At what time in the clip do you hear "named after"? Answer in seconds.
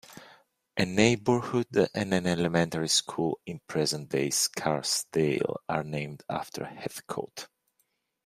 5.83-6.65